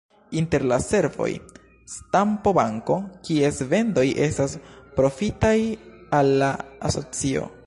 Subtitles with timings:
[0.39, 1.27] Inter la servoj,
[1.95, 2.97] stampo-banko,
[3.29, 4.57] kies vendoj estas
[5.01, 5.57] profitaj
[6.23, 6.55] al la
[6.91, 7.51] asocio.